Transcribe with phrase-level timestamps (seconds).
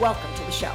[0.00, 0.72] Welcome to the show.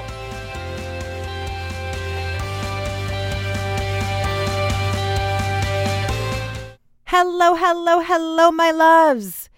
[7.05, 9.49] Hello, hello, hello, my loves.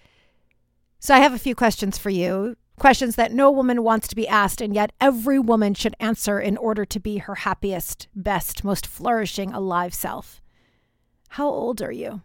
[1.00, 2.56] So, I have a few questions for you.
[2.78, 6.56] Questions that no woman wants to be asked, and yet every woman should answer in
[6.56, 10.40] order to be her happiest, best, most flourishing, alive self.
[11.28, 12.22] How old are you?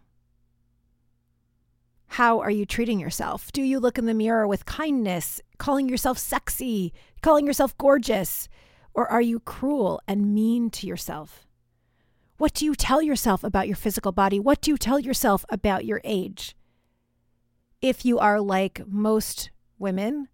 [2.14, 3.50] How are you treating yourself?
[3.50, 6.92] Do you look in the mirror with kindness, calling yourself sexy,
[7.24, 8.48] calling yourself gorgeous?
[8.92, 11.46] Or are you cruel and mean to yourself?
[12.36, 14.38] What do you tell yourself about your physical body?
[14.38, 16.54] What do you tell yourself about your age?
[17.80, 20.28] If you are like most women,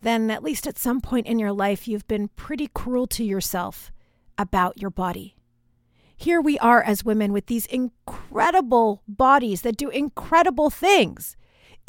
[0.00, 3.92] then at least at some point in your life, you've been pretty cruel to yourself
[4.38, 5.36] about your body
[6.20, 11.34] here we are as women with these incredible bodies that do incredible things.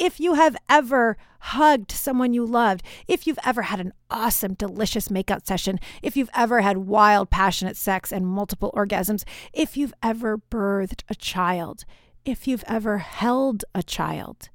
[0.02, 5.06] If you have ever hugged someone you loved, if you've ever had an awesome, delicious
[5.06, 9.22] makeout session, if you've ever had wild, passionate sex and multiple orgasms,
[9.52, 11.84] if you've ever birthed a child,
[12.24, 14.48] if you've ever held a child,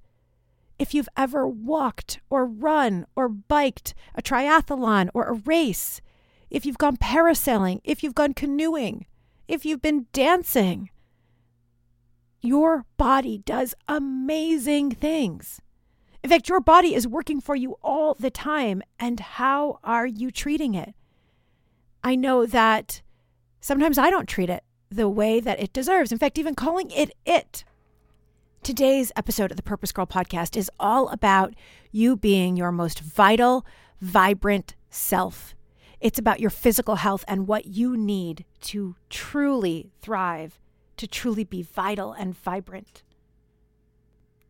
[0.78, 6.02] if you've ever walked or run or biked a triathlon or a race,
[6.50, 9.06] if you've gone parasailing, if you've gone canoeing,
[9.48, 10.90] if you've been dancing.
[12.42, 15.62] Your body does amazing things.
[16.24, 18.82] In fact, your body is working for you all the time.
[19.00, 20.94] And how are you treating it?
[22.04, 23.02] I know that
[23.60, 26.12] sometimes I don't treat it the way that it deserves.
[26.12, 27.64] In fact, even calling it it.
[28.64, 31.54] Today's episode of the Purpose Girl podcast is all about
[31.92, 33.66] you being your most vital,
[34.02, 35.56] vibrant self.
[36.00, 40.60] It's about your physical health and what you need to truly thrive,
[40.98, 43.04] to truly be vital and vibrant.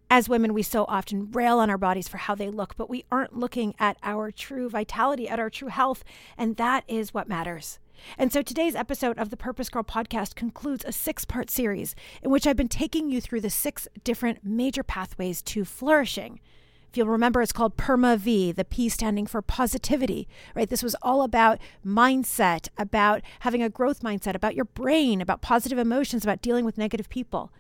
[0.10, 3.04] As women, we so often rail on our bodies for how they look, but we
[3.12, 6.04] aren't looking at our true vitality, at our true health,
[6.38, 7.80] and that is what matters.
[8.18, 12.32] And so today's episode of the Purpose Girl podcast concludes a six part series in
[12.32, 16.40] which I've been taking you through the six different major pathways to flourishing.
[16.98, 20.68] You'll remember, it's called PERMA V, the P standing for positivity, right?
[20.68, 25.78] This was all about mindset, about having a growth mindset, about your brain, about positive
[25.78, 27.52] emotions, about dealing with negative people.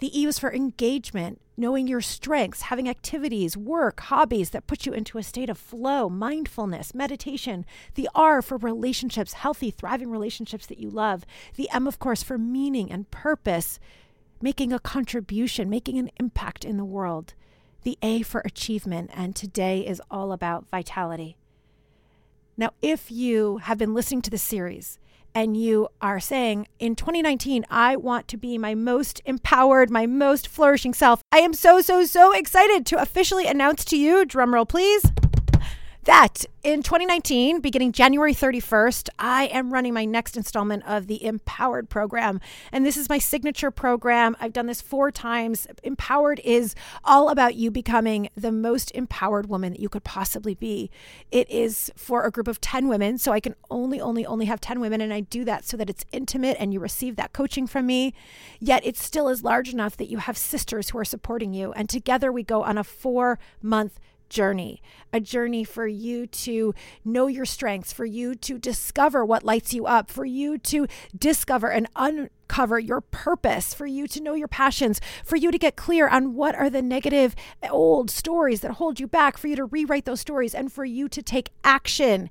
[0.00, 4.92] The E was for engagement, knowing your strengths, having activities, work, hobbies that put you
[4.92, 7.64] into a state of flow, mindfulness, meditation.
[7.94, 11.24] The R for relationships, healthy, thriving relationships that you love.
[11.54, 13.78] The M, of course, for meaning and purpose,
[14.42, 17.34] making a contribution, making an impact in the world
[17.84, 21.36] the A for achievement, and today is all about vitality.
[22.56, 24.98] Now, if you have been listening to the series
[25.34, 30.48] and you are saying, in 2019, I want to be my most empowered, my most
[30.48, 35.02] flourishing self, I am so, so, so excited to officially announce to you, drumroll please
[36.04, 41.90] that in 2019, beginning January 31st, I am running my next installment of the Empowered
[41.90, 42.40] program.
[42.72, 44.34] And this is my signature program.
[44.40, 45.66] I've done this four times.
[45.82, 50.90] Empowered is all about you becoming the most empowered woman that you could possibly be.
[51.30, 53.18] It is for a group of 10 women.
[53.18, 55.02] So I can only, only, only have 10 women.
[55.02, 58.14] And I do that so that it's intimate and you receive that coaching from me.
[58.58, 61.72] Yet it still is large enough that you have sisters who are supporting you.
[61.72, 66.74] And together we go on a four month journey, a journey for you to
[67.04, 70.86] know your strengths, for you to discover what lights you up, for you to
[71.16, 75.76] discover and uncover your purpose, for you to know your passions, for you to get
[75.76, 77.34] clear on what are the negative
[77.70, 81.08] old stories that hold you back, for you to rewrite those stories, and for you
[81.08, 82.28] to take action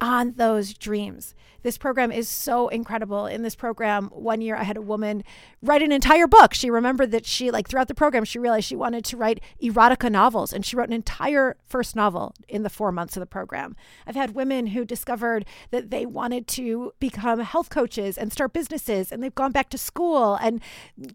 [0.00, 1.34] on those dreams.
[1.62, 3.26] This program is so incredible.
[3.26, 5.24] In this program, one year I had a woman
[5.60, 6.54] write an entire book.
[6.54, 10.10] She remembered that she, like throughout the program, she realized she wanted to write erotica
[10.10, 13.74] novels and she wrote an entire first novel in the four months of the program.
[14.06, 19.10] I've had women who discovered that they wanted to become health coaches and start businesses
[19.10, 20.60] and they've gone back to school and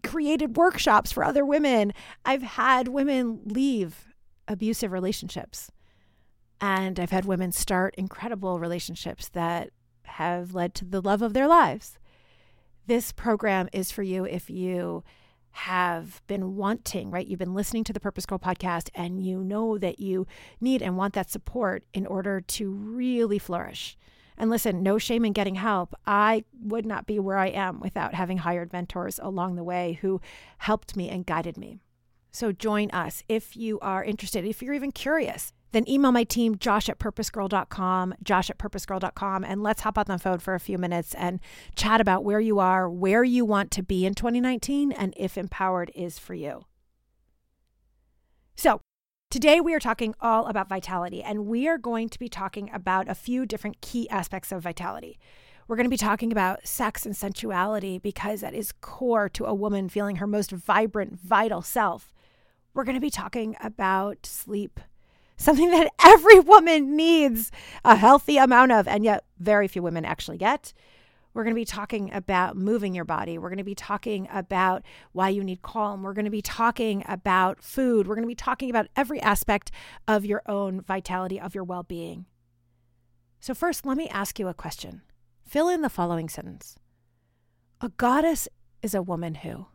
[0.02, 1.92] created workshops for other women.
[2.24, 4.14] I've had women leave
[4.46, 5.70] abusive relationships
[6.60, 9.70] and I've had women start incredible relationships that
[10.04, 11.98] have led to the love of their lives.
[12.86, 15.02] This program is for you if you
[15.52, 17.26] have been wanting, right?
[17.26, 20.26] You've been listening to the Purpose Girl podcast and you know that you
[20.60, 23.96] need and want that support in order to really flourish.
[24.36, 25.94] And listen, no shame in getting help.
[26.06, 30.20] I would not be where I am without having hired mentors along the way who
[30.58, 31.78] helped me and guided me.
[32.32, 36.56] So join us if you are interested, if you're even curious then email my team,
[36.56, 40.78] josh at purposegirl.com, josh at purposegirl.com, and let's hop on the phone for a few
[40.78, 41.40] minutes and
[41.74, 45.90] chat about where you are, where you want to be in 2019, and if empowered
[45.94, 46.64] is for you.
[48.54, 48.80] So,
[49.30, 53.08] today we are talking all about vitality, and we are going to be talking about
[53.08, 55.18] a few different key aspects of vitality.
[55.66, 59.54] We're going to be talking about sex and sensuality because that is core to a
[59.54, 62.12] woman feeling her most vibrant, vital self.
[62.74, 64.78] We're going to be talking about sleep
[65.36, 67.50] something that every woman needs
[67.84, 70.72] a healthy amount of, and yet very few women actually get.
[71.34, 73.38] We're going to be talking about moving your body.
[73.38, 76.04] We're going to be talking about why you need calm.
[76.04, 78.06] We're going to be talking about food.
[78.06, 79.72] We're going to be talking about every aspect
[80.06, 82.26] of your own vitality, of your well being.
[83.40, 85.02] So, first, let me ask you a question.
[85.44, 86.76] Fill in the following sentence
[87.80, 88.48] A goddess
[88.80, 89.66] is a woman who,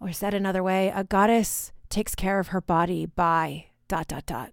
[0.00, 4.52] or said another way, a goddess takes care of her body by dot, dot, dot.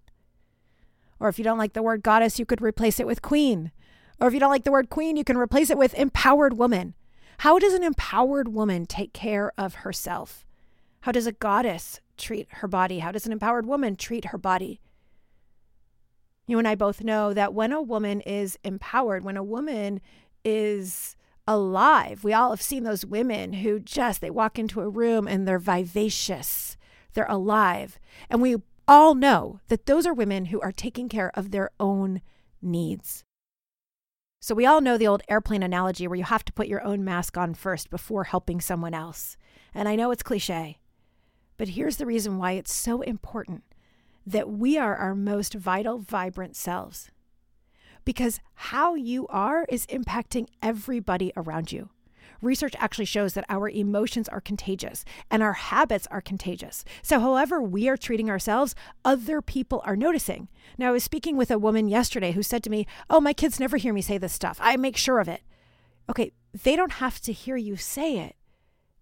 [1.20, 3.70] Or if you don't like the word goddess, you could replace it with queen.
[4.20, 6.94] Or if you don't like the word queen, you can replace it with empowered woman.
[7.38, 10.44] How does an empowered woman take care of herself?
[11.02, 13.00] How does a goddess treat her body?
[13.00, 14.80] How does an empowered woman treat her body?
[16.46, 20.00] You and I both know that when a woman is empowered, when a woman
[20.44, 25.26] is alive, we all have seen those women who just they walk into a room
[25.26, 26.76] and they're vivacious.
[27.14, 27.98] They're alive.
[28.30, 28.56] And we
[28.86, 32.20] all know that those are women who are taking care of their own
[32.60, 33.24] needs.
[34.40, 37.04] So, we all know the old airplane analogy where you have to put your own
[37.04, 39.36] mask on first before helping someone else.
[39.72, 40.78] And I know it's cliche,
[41.56, 43.62] but here's the reason why it's so important
[44.26, 47.10] that we are our most vital, vibrant selves.
[48.04, 51.90] Because how you are is impacting everybody around you
[52.42, 56.84] research actually shows that our emotions are contagious and our habits are contagious.
[57.02, 58.74] So, however we are treating ourselves,
[59.04, 60.48] other people are noticing.
[60.76, 63.60] Now, I was speaking with a woman yesterday who said to me, Oh, my kids
[63.60, 64.58] never hear me say this stuff.
[64.60, 65.42] I make sure of it.
[66.10, 68.36] Okay, they don't have to hear you say it.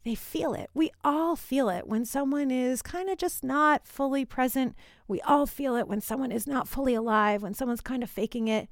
[0.04, 0.70] They feel it.
[0.72, 4.74] We all feel it when someone is kind of just not fully present.
[5.06, 8.48] We all feel it when someone is not fully alive, when someone's kind of faking
[8.48, 8.68] it.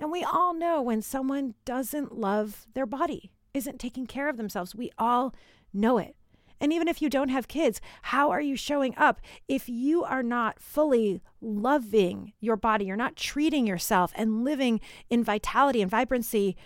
[0.00, 4.74] And we all know when someone doesn't love their body isn't taking care of themselves.
[4.74, 5.34] We all
[5.72, 6.16] know it.
[6.60, 10.22] And even if you don't have kids, how are you showing up if you are
[10.22, 12.84] not fully loving your body?
[12.84, 16.56] You're not treating yourself and living in vitality and vibrancy.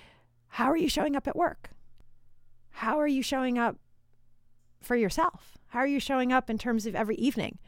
[0.49, 1.71] How are you showing up at work?
[2.71, 3.77] How are you showing up
[4.83, 5.59] for yourself?
[5.69, 7.59] How are you showing up in terms of every evening?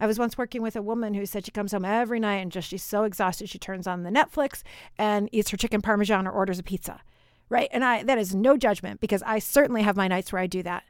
[0.00, 2.52] I was once working with a woman who said she comes home every night and
[2.52, 4.62] just she's so exhausted she turns on the Netflix
[4.98, 7.00] and eats her chicken parmesan or orders a pizza
[7.48, 7.68] right?
[7.72, 10.62] And I that is no judgment because I certainly have my nights where I do
[10.62, 10.84] that.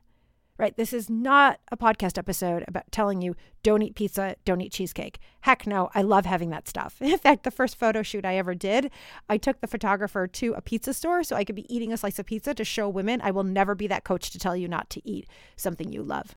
[0.59, 0.75] Right?
[0.75, 5.19] This is not a podcast episode about telling you don't eat pizza, don't eat cheesecake.
[5.43, 6.97] Heck no, I love having that stuff.
[7.03, 8.91] In fact, the first photo shoot I ever did,
[9.29, 12.19] I took the photographer to a pizza store so I could be eating a slice
[12.19, 14.89] of pizza to show women I will never be that coach to tell you not
[14.91, 16.35] to eat something you love.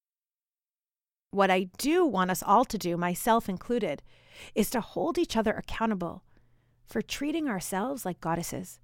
[1.32, 4.02] What I do want us all to do, myself included,
[4.54, 6.24] is to hold each other accountable
[6.86, 8.80] for treating ourselves like goddesses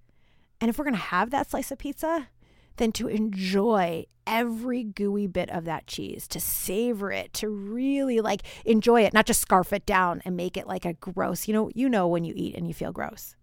[0.62, 2.30] and if we're going to have that slice of pizza,
[2.78, 8.42] then to enjoy every gooey bit of that cheese, to savor it, to really like
[8.66, 11.70] enjoy it, not just scarf it down and make it like a gross, you know,
[11.74, 13.36] you know when you eat and you feel gross.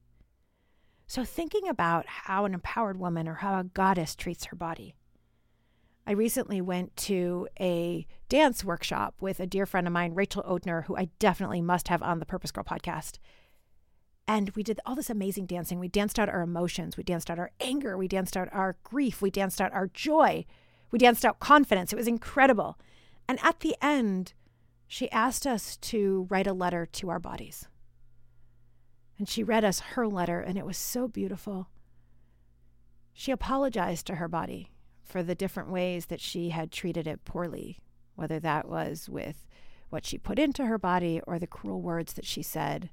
[1.07, 4.95] So thinking about how an empowered woman or how a goddess treats her body.
[6.07, 10.87] I recently went to a dance workshop with a dear friend of mine, Rachel Odner,
[10.87, 13.19] who I definitely must have on the Purpose Girl podcast.
[14.27, 15.79] And we did all this amazing dancing.
[15.79, 16.97] We danced out our emotions.
[16.97, 17.97] We danced out our anger.
[17.97, 19.21] We danced out our grief.
[19.21, 20.45] We danced out our joy.
[20.91, 21.93] We danced out confidence.
[21.93, 22.79] It was incredible.
[23.29, 24.35] And at the end,
[24.87, 27.67] she asked us to write a letter to our bodies.
[29.19, 31.69] And she read us her letter, and it was so beautiful.
[33.13, 34.71] She apologized to her body
[35.03, 37.79] for the different ways that she had treated it poorly,
[38.15, 39.47] whether that was with
[39.91, 42.91] what she put into her body or the cruel words that she said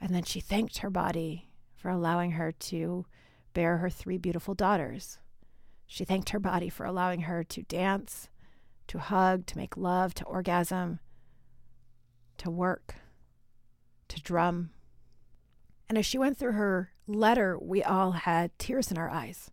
[0.00, 3.06] and then she thanked her body for allowing her to
[3.54, 5.18] bear her three beautiful daughters.
[5.86, 8.28] She thanked her body for allowing her to dance,
[8.88, 11.00] to hug, to make love, to orgasm,
[12.38, 12.96] to work,
[14.08, 14.70] to drum.
[15.88, 19.50] And as she went through her letter, we all had tears in our eyes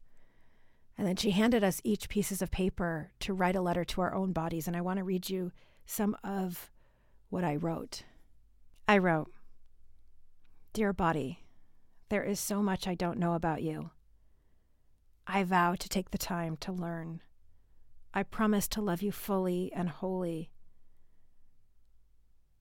[0.98, 4.14] And then she handed us each pieces of paper to write a letter to our
[4.14, 4.68] own bodies.
[4.68, 5.52] And I want to read you
[5.86, 6.70] some of
[7.30, 8.04] what I wrote.
[8.88, 9.32] I wrote,
[10.74, 11.38] Dear body,
[12.10, 13.92] there is so much I don't know about you.
[15.28, 17.22] I vow to take the time to learn.
[18.12, 20.50] I promise to love you fully and wholly.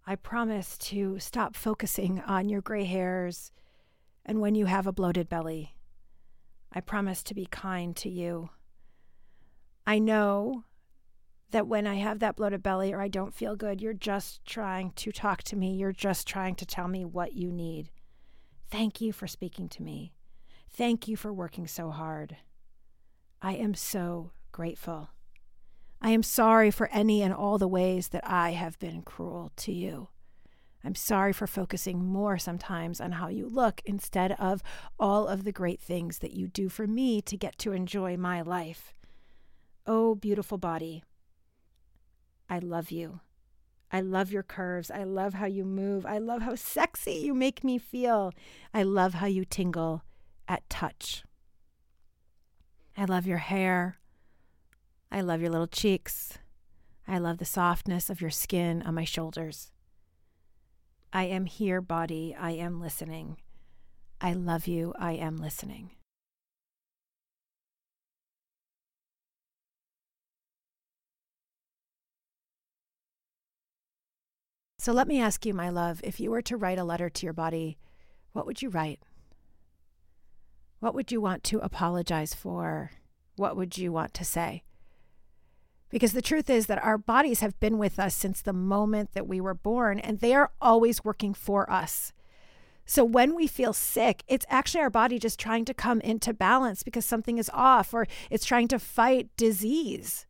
[0.07, 3.51] I promise to stop focusing on your gray hairs
[4.27, 5.75] and when you have a bloated belly.
[6.71, 8.51] I promise to be kind to you.
[9.87, 10.65] I know
[11.51, 14.91] that when I have that bloated belly or I don't feel good, you're just trying
[14.97, 15.77] to talk to me.
[15.77, 17.91] You're just trying to tell me what you need.
[18.73, 20.15] Thank you for speaking to me.
[20.71, 22.39] Thank you for working so hard.
[23.43, 25.11] I am so grateful.
[26.01, 29.73] I am sorry for any and all the ways that I have been cruel to
[29.73, 30.09] you.
[30.83, 34.63] I'm sorry for focusing more sometimes on how you look instead of
[34.99, 38.41] all of the great things that you do for me to get to enjoy my
[38.41, 38.95] life.
[39.87, 41.05] Oh, beautiful body,
[42.49, 43.21] I love you.
[43.93, 44.91] I love your curves.
[44.91, 46.07] I love how you move.
[46.07, 48.33] I love how sexy you make me feel.
[48.73, 50.03] I love how you tingle
[50.49, 51.25] at touch.
[52.97, 53.99] I love your hair.
[55.11, 56.39] I love your little cheeks.
[57.07, 59.73] I love the softness of your skin on my shoulders.
[61.13, 62.35] I am here, body.
[62.39, 63.37] I am listening.
[64.21, 64.95] I love you.
[64.99, 65.91] I am listening.
[74.83, 77.25] So let me ask you, my love, if you were to write a letter to
[77.25, 77.79] your body,
[78.33, 78.99] what would you write?
[80.81, 82.91] What would you want to apologize for?
[83.37, 84.65] What would you want to say?
[85.89, 89.29] Because the truth is that our bodies have been with us since the moment that
[89.29, 92.13] we were born, and they are always working for us.
[92.85, 96.83] So when we feel sick, it's actually our body just trying to come into balance
[96.83, 100.27] because something is off or it's trying to fight disease.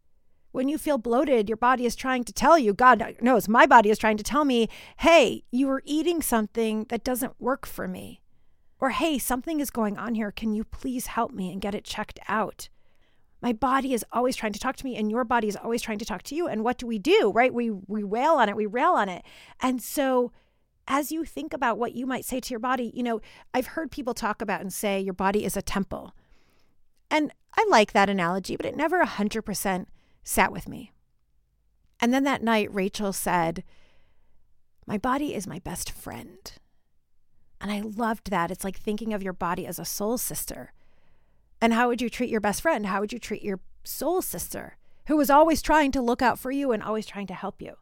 [0.53, 3.91] When you feel bloated, your body is trying to tell you, God knows, my body
[3.91, 4.69] is trying to tell me,
[4.99, 8.21] hey, you are eating something that doesn't work for me.
[8.79, 10.31] Or, hey, something is going on here.
[10.31, 12.69] Can you please help me and get it checked out?
[13.41, 15.99] My body is always trying to talk to me, and your body is always trying
[15.99, 16.47] to talk to you.
[16.47, 17.53] And what do we do, right?
[17.53, 19.25] We, we rail on it, we rail on it.
[19.61, 20.33] And so,
[20.87, 23.21] as you think about what you might say to your body, you know,
[23.55, 26.15] I've heard people talk about and say your body is a temple.
[27.11, 29.87] And I like that analogy, but it never 100%
[30.23, 30.93] sat with me.
[32.00, 33.62] And then that night, Rachel said,
[34.87, 36.52] My body is my best friend.
[37.61, 38.50] And I loved that.
[38.50, 40.73] It's like thinking of your body as a soul sister.
[41.61, 42.87] And how would you treat your best friend?
[42.87, 44.76] How would you treat your soul sister
[45.07, 47.76] who was always trying to look out for you and always trying to help you?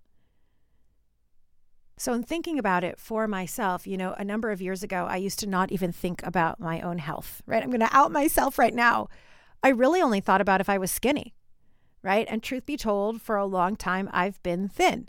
[1.96, 5.16] So, in thinking about it for myself, you know, a number of years ago, I
[5.16, 7.62] used to not even think about my own health, right?
[7.62, 9.08] I'm going to out myself right now.
[9.62, 11.34] I really only thought about if I was skinny
[12.02, 12.26] right?
[12.28, 15.08] And truth be told, for a long time, I've been thin.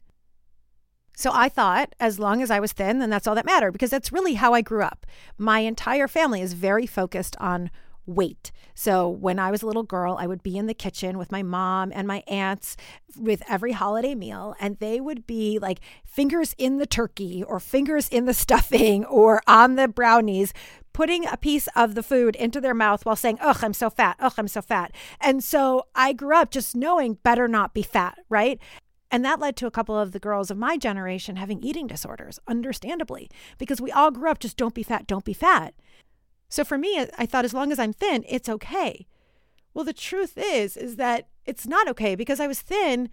[1.15, 3.89] So I thought as long as I was thin, then that's all that mattered because
[3.89, 5.05] that's really how I grew up.
[5.37, 7.69] My entire family is very focused on
[8.05, 8.51] weight.
[8.73, 11.43] So when I was a little girl, I would be in the kitchen with my
[11.43, 12.77] mom and my aunts
[13.17, 18.09] with every holiday meal, and they would be like fingers in the turkey or fingers
[18.09, 20.53] in the stuffing or on the brownies,
[20.93, 24.17] putting a piece of the food into their mouth while saying, Ugh, I'm so fat.
[24.19, 24.91] Ugh, I'm so fat.
[25.19, 28.59] And so I grew up just knowing better not be fat, right?
[29.11, 32.39] And that led to a couple of the girls of my generation having eating disorders,
[32.47, 35.73] understandably, because we all grew up just don't be fat, don't be fat.
[36.51, 39.07] So for me, I thought as long as I'm thin, it's okay.
[39.73, 43.09] Well, the truth is, is that it's not okay because I was thin,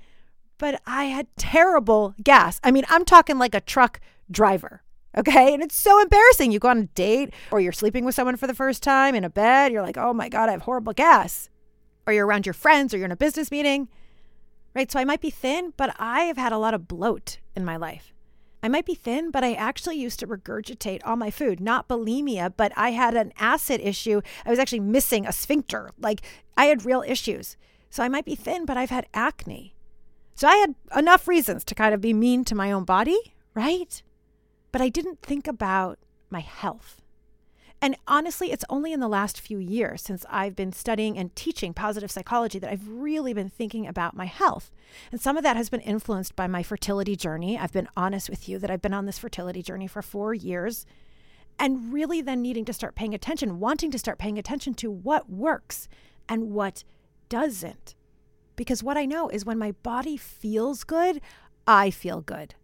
[0.59, 2.61] but I had terrible gas.
[2.64, 4.83] I mean, I'm talking like a truck driver.
[5.16, 5.54] Okay.
[5.54, 6.50] And it's so embarrassing.
[6.50, 9.23] You go on a date or you're sleeping with someone for the first time in
[9.23, 9.71] a bed.
[9.71, 11.49] You're like, oh my God, I have horrible gas.
[12.09, 13.88] Or you're around your friends or you're in a business meeting.
[14.75, 14.90] Right.
[14.90, 17.76] So I might be thin, but I have had a lot of bloat in my
[17.76, 18.12] life.
[18.62, 22.52] I might be thin, but I actually used to regurgitate all my food, not bulimia,
[22.56, 24.20] but I had an acid issue.
[24.44, 25.90] I was actually missing a sphincter.
[25.98, 26.22] Like
[26.56, 27.56] I had real issues.
[27.90, 29.74] So I might be thin, but I've had acne.
[30.34, 34.02] So I had enough reasons to kind of be mean to my own body, right?
[34.72, 35.98] But I didn't think about
[36.30, 36.98] my health.
[37.80, 41.73] And honestly, it's only in the last few years since I've been studying and teaching
[41.73, 44.73] positive psychology that I've really been thinking about my health.
[45.12, 47.56] And some of that has been influenced by my fertility journey.
[47.56, 50.87] I've been honest with you that I've been on this fertility journey for four years
[51.58, 55.30] and really then needing to start paying attention, wanting to start paying attention to what
[55.30, 55.88] works
[56.28, 56.82] and what
[57.28, 57.94] doesn't.
[58.56, 61.20] Because what I know is when my body feels good,
[61.66, 62.54] I feel good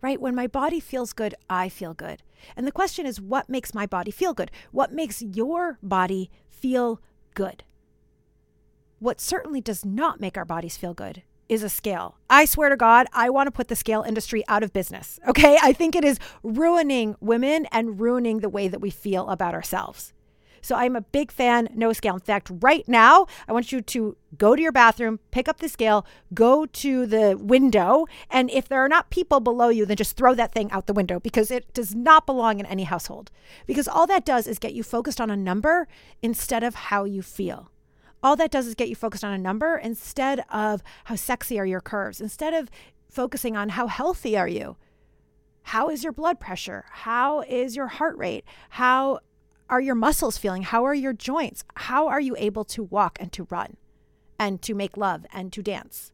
[0.00, 0.20] right?
[0.20, 2.22] When my body feels good, I feel good.
[2.56, 4.50] And the question is, what makes my body feel good?
[4.70, 7.00] What makes your body feel
[7.34, 7.64] good?
[8.98, 12.18] what certainly does not make our bodies feel good is a scale.
[12.28, 15.18] I swear to God, I want to put the scale industry out of business.
[15.26, 15.56] Okay.
[15.62, 20.12] I think it is ruining women and ruining the way that we feel about ourselves.
[20.60, 22.14] So I'm a big fan, no scale.
[22.14, 25.68] In fact, right now, I want you to go to your bathroom, pick up the
[25.68, 30.16] scale, go to the window, and if there are not people below you, then just
[30.16, 33.30] throw that thing out the window because it does not belong in any household.
[33.66, 35.88] Because all that does is get you focused on a number
[36.22, 37.70] instead of how you feel
[38.22, 41.66] all that does is get you focused on a number instead of how sexy are
[41.66, 42.68] your curves, instead of
[43.08, 44.76] focusing on how healthy are you.
[45.62, 46.86] How is your blood pressure?
[46.90, 48.44] How is your heart rate?
[48.70, 49.20] How
[49.70, 50.62] are your muscles feeling?
[50.62, 51.64] How are your joints?
[51.74, 53.76] How are you able to walk and to run
[54.38, 56.12] and to make love and to dance?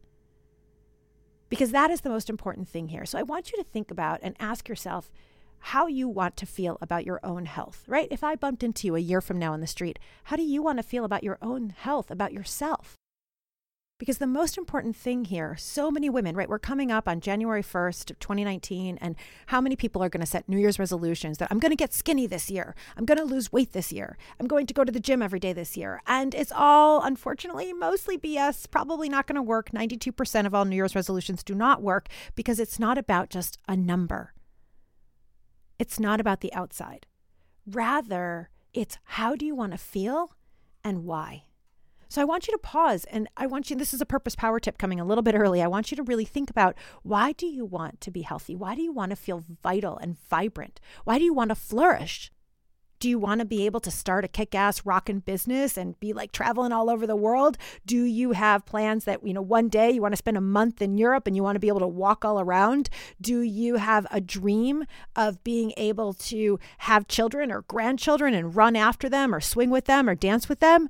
[1.49, 3.07] Because that is the most important thing here.
[3.07, 5.13] So I want you to think about and ask yourself
[5.59, 8.09] how you want to feel about your own health, right?
[8.11, 10.63] If I bumped into you a year from now on the street, how do you
[10.63, 12.97] want to feel about your own health, about yourself?
[14.05, 16.47] Because the most important thing here, so many women, right?
[16.47, 20.47] We're coming up on January 1st, 2019, and how many people are going to set
[20.47, 22.75] New Year's resolutions that I'm going to get skinny this year?
[22.99, 24.19] I'm going to lose weight this year.
[24.39, 26.03] I'm going to go to the gym every day this year.
[26.07, 29.71] And it's all, unfortunately, mostly BS, probably not going to work.
[29.71, 33.75] 92% of all New Year's resolutions do not work because it's not about just a
[33.75, 34.35] number.
[35.79, 37.07] It's not about the outside.
[37.67, 40.35] Rather, it's how do you want to feel
[40.85, 41.45] and why?
[42.15, 44.61] So I want you to pause and I want you, this is a purpose power
[44.61, 45.61] tip coming a little bit early.
[45.61, 48.55] I want you to really think about why do you want to be healthy?
[48.55, 50.79] Why do you want to feel vital and vibrant?
[51.03, 52.31] Why do you want to flourish?
[53.01, 56.13] Do you want to be able to start a kick ass rockin' business and be
[56.13, 57.59] like traveling all over the world?
[57.85, 60.81] Do you have plans that, you know, one day you want to spend a month
[60.81, 62.91] in Europe and you want to be able to walk all around?
[63.21, 64.85] Do you have a dream
[65.17, 69.87] of being able to have children or grandchildren and run after them or swing with
[69.87, 70.89] them or dance with them?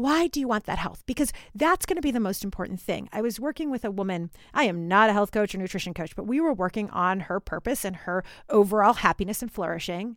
[0.00, 1.02] Why do you want that health?
[1.04, 3.10] Because that's going to be the most important thing.
[3.12, 4.30] I was working with a woman.
[4.54, 7.38] I am not a health coach or nutrition coach, but we were working on her
[7.38, 10.16] purpose and her overall happiness and flourishing.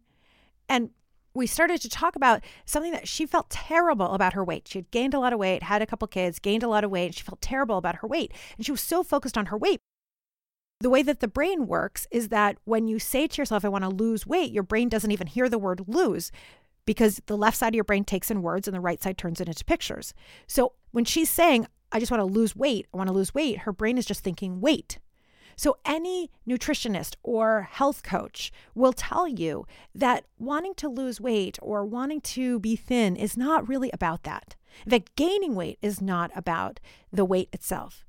[0.70, 0.92] And
[1.34, 4.70] we started to talk about something that she felt terrible about her weight.
[4.70, 6.92] She had gained a lot of weight, had a couple kids, gained a lot of
[6.92, 8.32] weight, and she felt terrible about her weight.
[8.56, 9.82] And she was so focused on her weight.
[10.80, 13.84] The way that the brain works is that when you say to yourself, I want
[13.84, 16.32] to lose weight, your brain doesn't even hear the word lose
[16.86, 19.40] because the left side of your brain takes in words and the right side turns
[19.40, 20.14] it into pictures.
[20.48, 23.60] So when she's saying, I just want to lose weight, I want to lose weight,
[23.60, 25.00] her brain is just thinking weight.
[25.56, 31.86] So, any nutritionist or health coach will tell you that wanting to lose weight or
[31.86, 34.56] wanting to be thin is not really about that.
[34.86, 36.80] In fact, gaining weight is not about
[37.12, 38.04] the weight itself,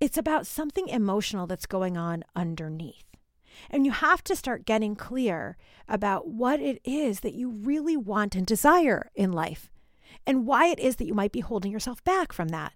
[0.00, 3.04] it's about something emotional that's going on underneath.
[3.70, 5.56] And you have to start getting clear
[5.88, 9.70] about what it is that you really want and desire in life
[10.26, 12.72] and why it is that you might be holding yourself back from that.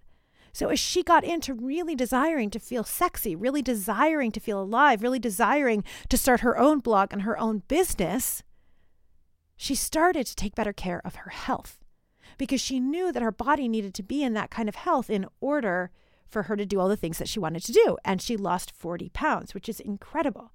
[0.53, 5.01] So as she got into really desiring to feel sexy, really desiring to feel alive,
[5.01, 8.43] really desiring to start her own blog and her own business,
[9.57, 11.79] she started to take better care of her health
[12.37, 15.25] because she knew that her body needed to be in that kind of health in
[15.39, 15.91] order
[16.27, 17.97] for her to do all the things that she wanted to do.
[18.05, 20.51] And she lost 40 pounds, which is incredible.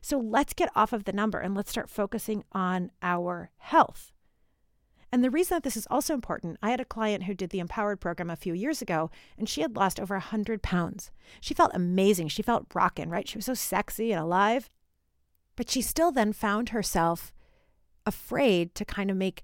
[0.00, 4.12] So let's get off of the number and let's start focusing on our health.
[5.12, 7.58] And the reason that this is also important, I had a client who did the
[7.58, 11.10] Empowered program a few years ago, and she had lost over 100 pounds.
[11.40, 12.28] She felt amazing.
[12.28, 13.28] She felt rocking, right?
[13.28, 14.70] She was so sexy and alive.
[15.56, 17.32] But she still then found herself
[18.06, 19.42] afraid to kind of make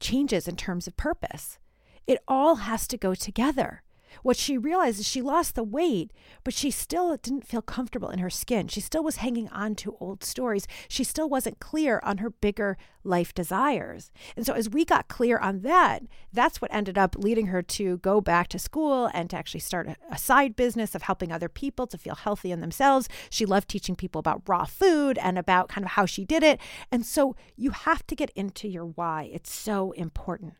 [0.00, 1.58] changes in terms of purpose.
[2.06, 3.81] It all has to go together.
[4.22, 6.12] What she realized is she lost the weight,
[6.44, 8.68] but she still didn't feel comfortable in her skin.
[8.68, 10.66] She still was hanging on to old stories.
[10.88, 14.10] She still wasn't clear on her bigger life desires.
[14.36, 17.98] And so, as we got clear on that, that's what ended up leading her to
[17.98, 21.86] go back to school and to actually start a, side business of helping other people
[21.88, 23.08] to feel healthy in themselves.
[23.28, 26.60] She loved teaching people about raw food and about kind of how she did it.
[26.90, 29.30] And so, you have to get into your why.
[29.32, 30.54] It's so important.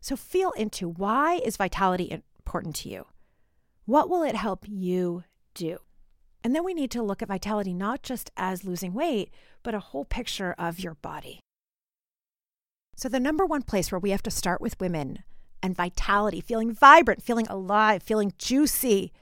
[0.00, 3.06] So feel into why is vitality important to you?
[3.84, 5.22] What will it help you
[5.54, 5.78] do?
[6.42, 9.30] And then we need to look at vitality not just as losing weight,
[9.62, 11.38] but a whole picture of your body.
[12.96, 15.22] So, the number one place where we have to start with women
[15.62, 19.12] and vitality, feeling vibrant, feeling alive, feeling juicy,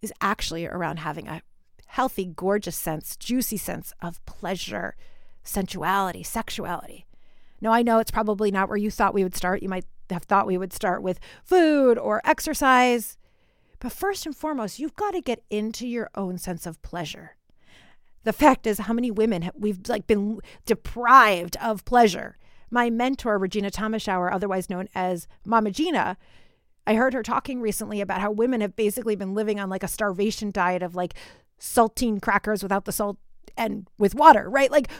[0.00, 1.42] is actually around having a
[1.86, 4.96] healthy, gorgeous sense, juicy sense of pleasure,
[5.44, 7.06] sensuality, sexuality.
[7.60, 9.62] Now, I know it's probably not where you thought we would start.
[9.62, 13.16] You might have thought we would start with food or exercise.
[13.78, 17.36] But first and foremost, you've got to get into your own sense of pleasure.
[18.24, 22.38] The fact is, how many women have, we've like been deprived of pleasure.
[22.70, 26.16] My mentor, Regena Thomashauer, otherwise known as Mama Gena,
[26.86, 29.88] I heard her talking recently about how women have basically been living on like a
[29.88, 31.14] starvation diet of like
[31.60, 33.18] saltine crackers without the salt
[33.56, 34.70] and with water, right?
[34.70, 34.90] Like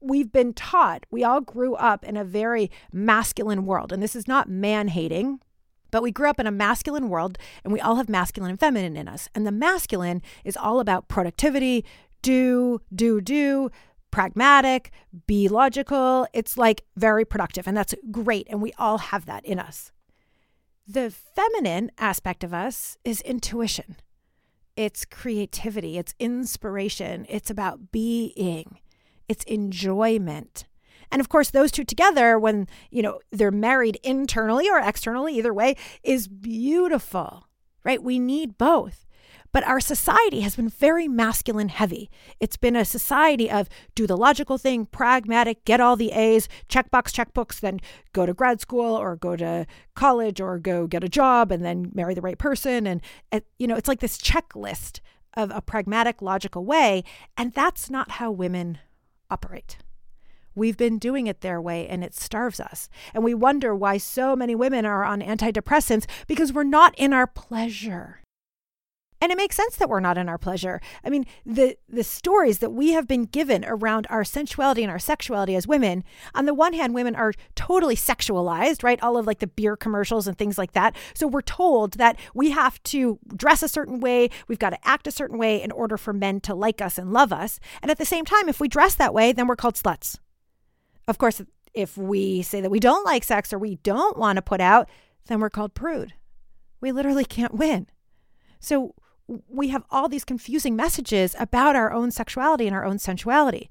[0.00, 3.92] we've been taught, we all grew up in a very masculine world.
[3.92, 5.40] And this is not man hating,
[5.90, 8.96] but we grew up in a masculine world and we all have masculine and feminine
[8.96, 9.28] in us.
[9.34, 11.84] And the masculine is all about productivity,
[12.22, 13.70] do, do, do,
[14.10, 14.90] pragmatic,
[15.26, 16.26] be logical.
[16.32, 17.66] It's like very productive.
[17.66, 18.46] And that's great.
[18.50, 19.92] And we all have that in us.
[20.88, 23.96] The feminine aspect of us is intuition.
[24.76, 28.78] It's creativity, it's inspiration, it's about being,
[29.28, 30.64] it's enjoyment.
[31.12, 35.54] And of course, those two together, when you know they're married internally or externally, either
[35.54, 37.46] way, is beautiful,
[37.84, 38.02] right?
[38.02, 39.06] We need both.
[39.52, 42.10] But our society has been very masculine heavy.
[42.40, 47.10] It's been a society of do the logical thing, pragmatic, get all the A's, checkbox
[47.12, 47.80] checkbooks, then
[48.12, 51.90] go to grad school or go to college or go get a job and then
[51.94, 52.86] marry the right person.
[52.86, 53.00] And,
[53.58, 55.00] you know, it's like this checklist
[55.34, 57.02] of a pragmatic, logical way.
[57.38, 58.78] And that's not how women
[59.30, 59.78] operate.
[60.54, 62.88] We've been doing it their way and it starves us.
[63.12, 67.26] And we wonder why so many women are on antidepressants because we're not in our
[67.26, 68.20] pleasure.
[69.20, 70.80] And it makes sense that we're not in our pleasure.
[71.02, 74.98] I mean, the the stories that we have been given around our sensuality and our
[74.98, 79.02] sexuality as women, on the one hand, women are totally sexualized, right?
[79.02, 80.94] All of like the beer commercials and things like that.
[81.14, 85.06] So we're told that we have to dress a certain way, we've got to act
[85.06, 87.58] a certain way in order for men to like us and love us.
[87.80, 90.18] And at the same time, if we dress that way, then we're called sluts.
[91.08, 91.40] Of course,
[91.72, 94.88] if we say that we don't like sex or we don't want to put out,
[95.26, 96.14] then we're called prude.
[96.80, 97.86] We literally can't win.
[98.60, 98.94] So
[99.48, 103.68] we have all these confusing messages about our own sexuality and our own sensuality.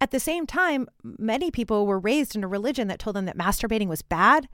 [0.00, 3.38] At the same time, many people were raised in a religion that told them that
[3.38, 4.48] masturbating was bad,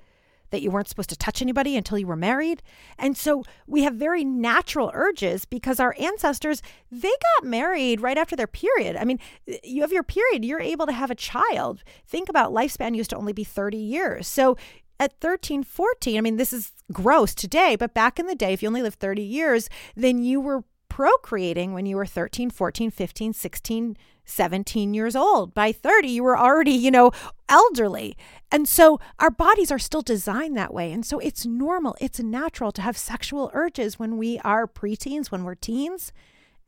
[0.50, 2.62] that you weren't supposed to touch anybody until you were married.
[2.98, 8.36] And so we have very natural urges because our ancestors, they got married right after
[8.36, 8.96] their period.
[8.96, 9.18] I mean,
[9.62, 11.82] you have your period, you're able to have a child.
[12.06, 14.26] Think about lifespan used to only be 30 years.
[14.26, 14.56] So
[15.00, 18.62] at 13, 14, I mean, this is gross today, but back in the day, if
[18.62, 23.32] you only lived 30 years, then you were procreating when you were 13, 14, 15,
[23.32, 25.52] 16, 17 years old.
[25.52, 27.10] By 30, you were already, you know,
[27.48, 28.16] elderly.
[28.52, 30.92] And so our bodies are still designed that way.
[30.92, 35.42] And so it's normal, it's natural to have sexual urges when we are preteens, when
[35.42, 36.12] we're teens,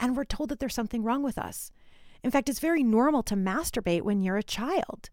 [0.01, 1.71] and we're told that there's something wrong with us.
[2.23, 5.11] In fact, it's very normal to masturbate when you're a child.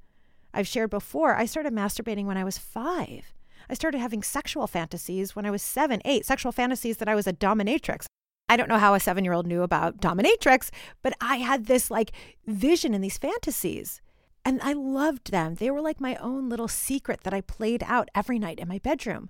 [0.53, 3.33] I've shared before, I started masturbating when I was five.
[3.69, 7.27] I started having sexual fantasies when I was seven, eight, sexual fantasies that I was
[7.27, 8.05] a dominatrix.
[8.49, 10.69] I don't know how a seven year old knew about dominatrix,
[11.01, 12.11] but I had this like
[12.45, 14.01] vision and these fantasies.
[14.45, 15.55] And I loved them.
[15.55, 18.77] They were like my own little secret that I played out every night in my
[18.79, 19.29] bedroom.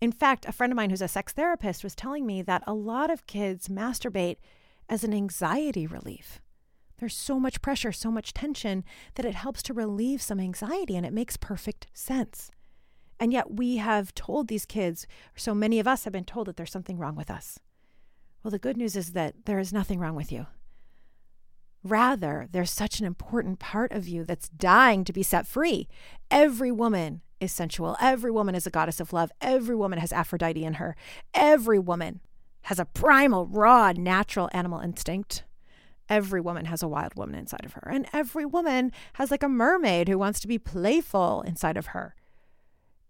[0.00, 2.72] In fact, a friend of mine who's a sex therapist was telling me that a
[2.72, 4.36] lot of kids masturbate
[4.88, 6.40] as an anxiety relief.
[6.98, 11.04] There's so much pressure, so much tension that it helps to relieve some anxiety and
[11.04, 12.50] it makes perfect sense.
[13.20, 16.56] And yet we have told these kids, so many of us have been told that
[16.56, 17.58] there's something wrong with us.
[18.42, 20.46] Well, the good news is that there is nothing wrong with you.
[21.82, 25.88] Rather, there's such an important part of you that's dying to be set free.
[26.30, 27.96] Every woman is sensual.
[28.00, 29.30] Every woman is a goddess of love.
[29.40, 30.96] Every woman has Aphrodite in her.
[31.34, 32.20] Every woman
[32.62, 35.44] has a primal, raw, natural animal instinct
[36.08, 39.48] every woman has a wild woman inside of her, and every woman has like a
[39.48, 42.14] mermaid who wants to be playful inside of her.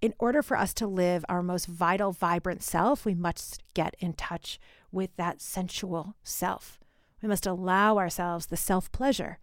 [0.00, 4.12] In order for us to live our most vital, vibrant self, we must get in
[4.12, 4.60] touch
[4.92, 6.78] with that sensual self.
[7.20, 9.38] We must allow ourselves the self pleasure.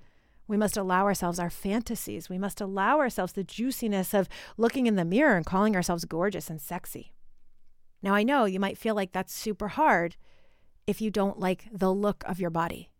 [0.47, 2.29] We must allow ourselves our fantasies.
[2.29, 6.49] We must allow ourselves the juiciness of looking in the mirror and calling ourselves gorgeous
[6.49, 7.13] and sexy.
[8.01, 10.15] Now, I know you might feel like that's super hard
[10.85, 12.91] if you don't like the look of your body.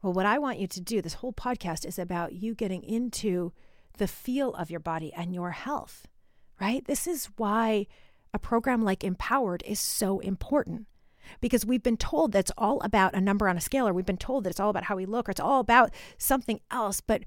[0.00, 3.52] Well, what I want you to do, this whole podcast is about you getting into
[3.98, 6.06] the feel of your body and your health,
[6.62, 6.84] right?
[6.86, 7.88] This is why
[8.32, 10.86] a program like Empowered is so important
[11.40, 14.06] because we've been told that it's all about a number on a scale, or we've
[14.06, 17.00] been told that it's all about how we look, or it's all about something else.
[17.00, 17.24] But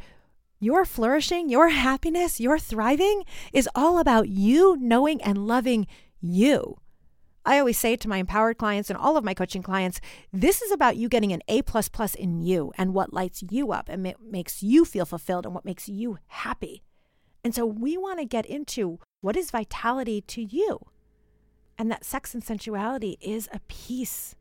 [0.62, 5.86] your flourishing, your happiness, your thriving is all about you knowing and loving
[6.22, 6.78] you.
[7.46, 10.00] I always say to my empowered clients and all of my coaching clients,
[10.32, 13.74] this is about you getting an A plus plus in you and what lights you
[13.74, 16.84] up and ma- makes you feel fulfilled and what makes you happy.
[17.46, 20.80] And so we want to get into what is vitality to you?
[21.80, 24.36] And that sex and sensuality is a piece.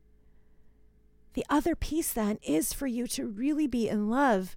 [1.33, 4.57] The other piece then is for you to really be in love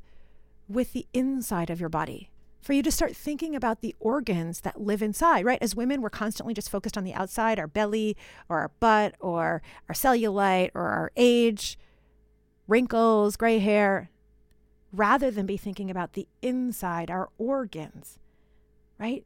[0.68, 4.82] with the inside of your body, for you to start thinking about the organs that
[4.82, 5.62] live inside, right?
[5.62, 8.18] As women, we're constantly just focused on the outside, our belly
[8.50, 11.80] or our butt or our cellulite or our age,
[12.68, 14.10] wrinkles, gray hair,
[14.92, 18.20] rather than be thinking about the inside, our organs,
[19.00, 19.24] right?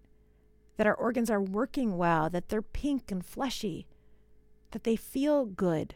[0.77, 3.87] That our organs are working well, that they're pink and fleshy,
[4.71, 5.95] that they feel good.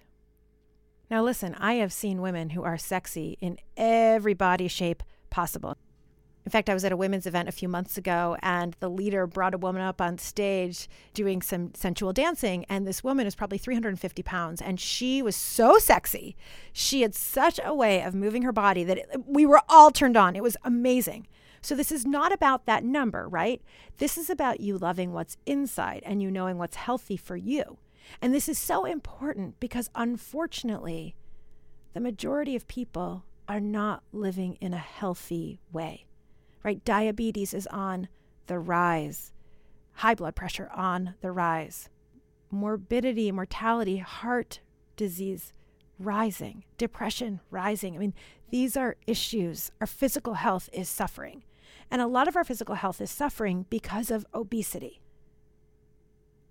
[1.09, 5.77] Now, listen, I have seen women who are sexy in every body shape possible.
[6.45, 9.25] In fact, I was at a women's event a few months ago, and the leader
[9.25, 12.65] brought a woman up on stage doing some sensual dancing.
[12.69, 16.35] And this woman is probably 350 pounds, and she was so sexy.
[16.71, 20.15] She had such a way of moving her body that it, we were all turned
[20.15, 20.35] on.
[20.35, 21.27] It was amazing.
[21.65, 23.61] So, this is not about that number, right?
[23.97, 27.77] This is about you loving what's inside and you knowing what's healthy for you.
[28.21, 31.15] And this is so important because unfortunately,
[31.93, 36.05] the majority of people are not living in a healthy way
[36.65, 36.83] right?
[36.83, 38.07] Diabetes is on
[38.47, 39.31] the rise,
[39.93, 41.89] high blood pressure on the rise,
[42.49, 44.59] morbidity, mortality, heart
[44.97, 45.53] disease
[45.99, 47.95] rising, depression rising.
[47.95, 48.13] I mean,
[48.49, 49.71] these are issues.
[49.79, 51.43] Our physical health is suffering.
[51.91, 55.01] And a lot of our physical health is suffering because of obesity.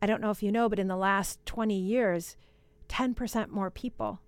[0.00, 2.36] I don't know if you know, but in the last 20 years,
[2.88, 4.20] 10% more people,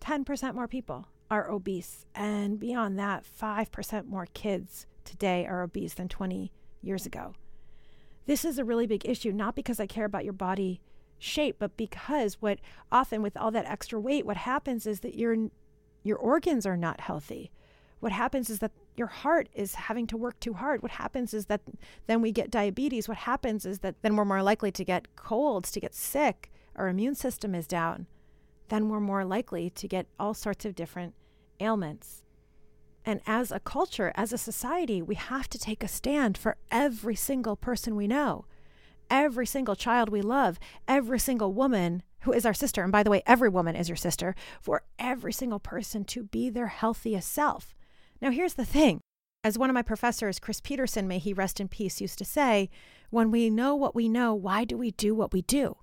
[0.00, 2.06] 10% more people are obese.
[2.14, 7.34] And beyond that, 5% more kids today are obese than 20 years ago.
[8.26, 10.80] This is a really big issue, not because I care about your body
[11.18, 12.58] shape, but because what
[12.90, 15.36] often with all that extra weight, what happens is that your
[16.02, 17.50] your organs are not healthy.
[18.00, 20.82] What happens is that your heart is having to work too hard.
[20.82, 21.62] What happens is that
[22.06, 23.08] then we get diabetes.
[23.08, 26.50] What happens is that then we're more likely to get colds, to get sick.
[26.76, 28.06] Our immune system is down.
[28.68, 31.14] Then we're more likely to get all sorts of different
[31.60, 32.22] ailments.
[33.04, 37.16] And as a culture, as a society, we have to take a stand for every
[37.16, 38.44] single person we know,
[39.10, 42.82] every single child we love, every single woman who is our sister.
[42.82, 46.48] And by the way, every woman is your sister, for every single person to be
[46.48, 47.74] their healthiest self.
[48.22, 49.00] Now, here's the thing.
[49.44, 52.70] As one of my professors, Chris Peterson, may he rest in peace, used to say,
[53.10, 55.76] when we know what we know, why do we do what we do?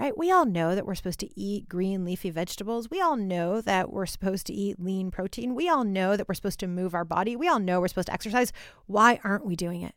[0.00, 0.16] right?
[0.16, 2.88] We all know that we're supposed to eat green leafy vegetables.
[2.90, 5.54] We all know that we're supposed to eat lean protein.
[5.54, 7.36] We all know that we're supposed to move our body.
[7.36, 8.50] We all know we're supposed to exercise.
[8.86, 9.94] Why aren't we doing it?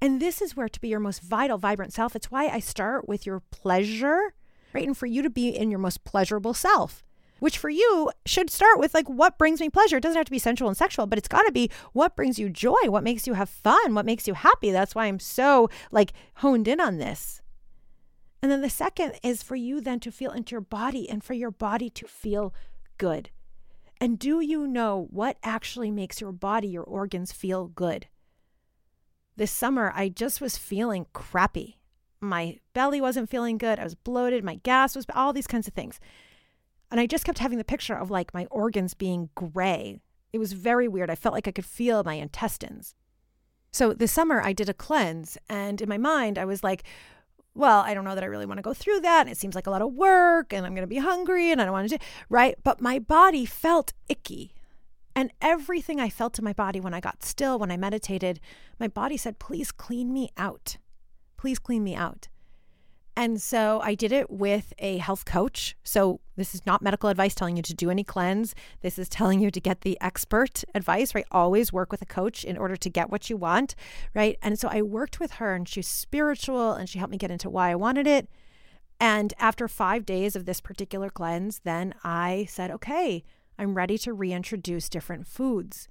[0.00, 3.06] And this is where to be your most vital, vibrant self, it's why I start
[3.06, 4.34] with your pleasure,
[4.72, 4.84] right?
[4.84, 7.04] And for you to be in your most pleasurable self,
[7.42, 9.96] which for you should start with like what brings me pleasure.
[9.96, 12.38] It doesn't have to be sensual and sexual, but it's got to be what brings
[12.38, 14.70] you joy, what makes you have fun, what makes you happy.
[14.70, 17.42] That's why I'm so like honed in on this.
[18.42, 21.34] And then the second is for you then to feel into your body and for
[21.34, 22.54] your body to feel
[22.96, 23.30] good.
[24.00, 28.06] And do you know what actually makes your body, your organs feel good?
[29.36, 31.80] This summer, I just was feeling crappy.
[32.20, 33.80] My belly wasn't feeling good.
[33.80, 34.44] I was bloated.
[34.44, 35.98] My gas was all these kinds of things.
[36.92, 40.02] And I just kept having the picture of like my organs being gray.
[40.30, 41.10] It was very weird.
[41.10, 42.94] I felt like I could feel my intestines.
[43.72, 45.38] So this summer, I did a cleanse.
[45.48, 46.84] And in my mind, I was like,
[47.54, 49.22] well, I don't know that I really want to go through that.
[49.22, 51.62] And it seems like a lot of work and I'm going to be hungry and
[51.62, 52.56] I don't want to do, right?
[52.62, 54.54] But my body felt icky.
[55.16, 58.38] And everything I felt in my body when I got still, when I meditated,
[58.78, 60.76] my body said, please clean me out.
[61.38, 62.28] Please clean me out.
[63.14, 65.76] And so I did it with a health coach.
[65.84, 68.54] So this is not medical advice telling you to do any cleanse.
[68.80, 71.26] This is telling you to get the expert advice, right?
[71.30, 73.74] Always work with a coach in order to get what you want,
[74.14, 74.38] right?
[74.40, 77.50] And so I worked with her and she's spiritual and she helped me get into
[77.50, 78.28] why I wanted it.
[78.98, 83.24] And after five days of this particular cleanse, then I said, okay,
[83.58, 85.86] I'm ready to reintroduce different foods.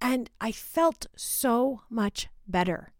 [0.00, 2.92] And I felt so much better.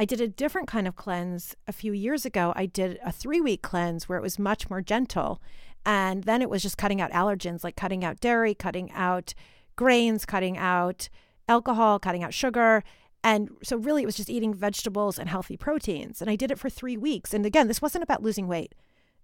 [0.00, 2.54] I did a different kind of cleanse a few years ago.
[2.56, 5.42] I did a three week cleanse where it was much more gentle.
[5.84, 9.34] And then it was just cutting out allergens, like cutting out dairy, cutting out
[9.76, 11.10] grains, cutting out
[11.48, 12.82] alcohol, cutting out sugar.
[13.22, 16.22] And so, really, it was just eating vegetables and healthy proteins.
[16.22, 17.34] And I did it for three weeks.
[17.34, 18.74] And again, this wasn't about losing weight.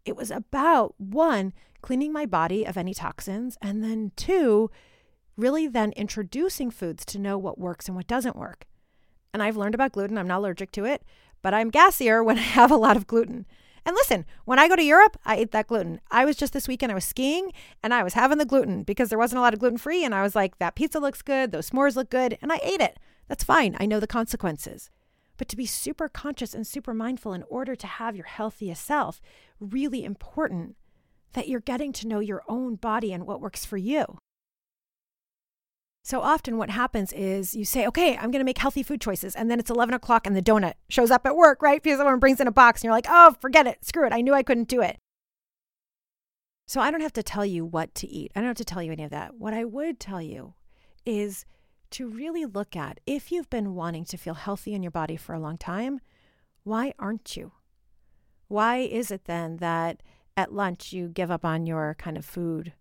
[0.04, 3.56] It was about one, cleaning my body of any toxins.
[3.62, 4.70] And then two,
[5.38, 8.66] really then introducing foods to know what works and what doesn't work
[9.36, 10.16] and I've learned about gluten.
[10.16, 11.02] I'm not allergic to it,
[11.42, 13.44] but I'm gassier when I have a lot of gluten.
[13.84, 16.00] And listen, when I go to Europe, I eat that gluten.
[16.10, 19.10] I was just this weekend, I was skiing and I was having the gluten because
[19.10, 20.06] there wasn't a lot of gluten free.
[20.06, 22.38] And I was like, that pizza looks good, those s'mores look good.
[22.40, 22.98] And I ate it.
[23.28, 23.76] That's fine.
[23.78, 24.88] I know the consequences.
[25.36, 29.20] But to be super conscious and super mindful in order to have your healthiest self,
[29.60, 30.76] really important
[31.34, 34.16] that you're getting to know your own body and what works for you.
[36.06, 39.34] So often, what happens is you say, okay, I'm going to make healthy food choices.
[39.34, 41.82] And then it's 11 o'clock and the donut shows up at work, right?
[41.82, 43.84] Because someone brings in a box and you're like, oh, forget it.
[43.84, 44.12] Screw it.
[44.12, 44.98] I knew I couldn't do it.
[46.68, 48.30] So I don't have to tell you what to eat.
[48.36, 49.34] I don't have to tell you any of that.
[49.34, 50.54] What I would tell you
[51.04, 51.44] is
[51.90, 55.34] to really look at if you've been wanting to feel healthy in your body for
[55.34, 55.98] a long time,
[56.62, 57.50] why aren't you?
[58.46, 60.04] Why is it then that
[60.36, 62.74] at lunch you give up on your kind of food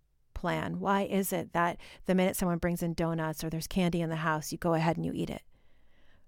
[0.45, 0.79] plan?
[0.79, 4.17] Why is it that the minute someone brings in donuts or there's candy in the
[4.17, 5.41] house, you go ahead and you eat it?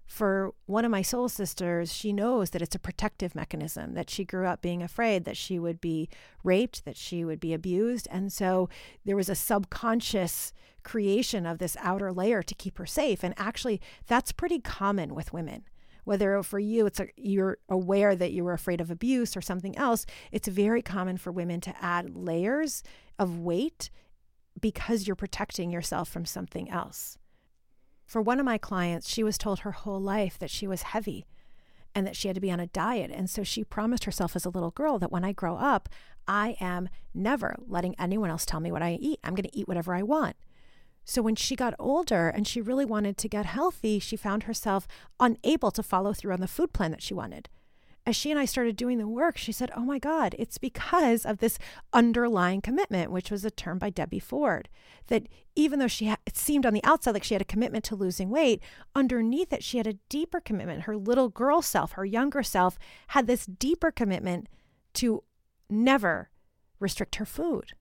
[0.06, 4.24] For one of my soul sisters, she knows that it's a protective mechanism, that she
[4.24, 6.08] grew up being afraid that she would be
[6.42, 8.08] raped, that she would be abused.
[8.10, 8.68] And so
[9.04, 10.52] there was a subconscious
[10.82, 13.22] creation of this outer layer to keep her safe.
[13.22, 15.62] And actually, that's pretty common with women
[16.08, 19.76] whether for you it's a, you're aware that you were afraid of abuse or something
[19.76, 22.82] else it's very common for women to add layers
[23.18, 23.90] of weight
[24.60, 27.18] because you're protecting yourself from something else.
[28.06, 31.26] For one of my clients, she was told her whole life that she was heavy
[31.94, 33.10] and that she had to be on a diet.
[33.12, 35.88] And so she promised herself as a little girl that when I grow up,
[36.26, 39.20] I am never letting anyone else tell me what I eat.
[39.24, 40.36] I'm going to eat whatever I want.
[41.04, 44.86] So when she got older and she really wanted to get healthy, she found herself
[45.18, 47.48] unable to follow through on the food plan that she wanted
[48.08, 51.26] as she and I started doing the work, she said, Oh my God, it's because
[51.26, 51.58] of this
[51.92, 54.70] underlying commitment, which was a term by Debbie Ford.
[55.08, 57.84] That even though she had, it seemed on the outside like she had a commitment
[57.84, 58.62] to losing weight,
[58.94, 60.84] underneath it, she had a deeper commitment.
[60.84, 64.48] Her little girl self, her younger self, had this deeper commitment
[64.94, 65.22] to
[65.68, 66.30] never
[66.80, 67.72] restrict her food.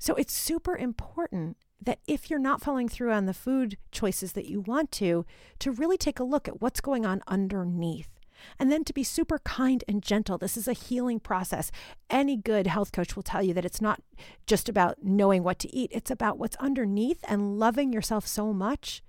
[0.00, 4.46] So it's super important that if you're not following through on the food choices that
[4.46, 5.24] you want to,
[5.60, 8.15] to really take a look at what's going on underneath
[8.58, 10.38] and then to be super kind and gentle.
[10.38, 11.70] This is a healing process.
[12.10, 14.02] Any good health coach will tell you that it's not
[14.46, 19.02] just about knowing what to eat, it's about what's underneath and loving yourself so much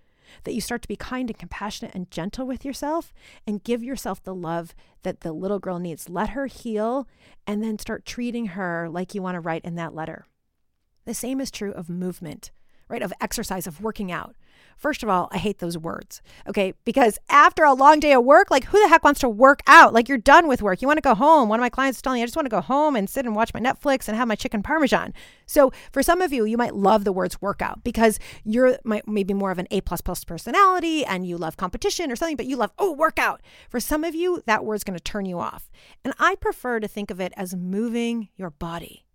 [0.43, 3.13] that you start to be kind and compassionate and gentle with yourself
[3.45, 6.09] and give yourself the love that the little girl needs.
[6.09, 7.07] Let her heal
[7.45, 10.25] and then start treating her like you want to write in that letter.
[11.05, 12.51] The same is true of movement,
[12.89, 13.01] right?
[13.01, 14.35] Of exercise, of working out.
[14.77, 16.21] First of all, I hate those words.
[16.47, 16.73] Okay.
[16.85, 19.93] Because after a long day of work, like who the heck wants to work out?
[19.93, 20.81] Like you're done with work.
[20.81, 21.49] You want to go home.
[21.49, 23.25] One of my clients is telling me, I just want to go home and sit
[23.25, 25.13] and watch my Netflix and have my chicken parmesan.
[25.47, 29.51] So for some of you, you might love the words workout because you're maybe more
[29.51, 32.71] of an A plus plus personality and you love competition or something, but you love,
[32.77, 33.41] oh, workout.
[33.69, 35.71] For some of you, that word's going to turn you off.
[36.03, 39.06] And I prefer to think of it as moving your body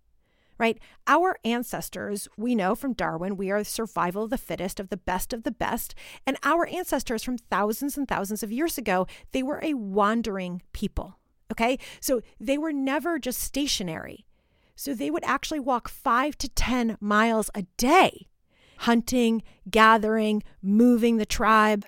[0.63, 0.79] right?
[1.07, 5.33] Our ancestors, we know from Darwin, we are survival of the fittest, of the best
[5.33, 5.93] of the best.
[6.25, 11.19] And our ancestors from thousands and thousands of years ago, they were a wandering people.
[11.51, 11.77] Okay.
[11.99, 14.25] So they were never just stationary.
[14.73, 18.29] So they would actually walk five to 10 miles a day,
[18.77, 21.85] hunting, gathering, moving the tribe.